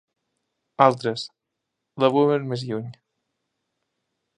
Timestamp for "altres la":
0.85-2.13